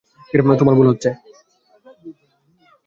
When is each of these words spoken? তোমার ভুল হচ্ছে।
তোমার 0.59 0.75
ভুল 0.77 0.87
হচ্ছে। 0.87 1.09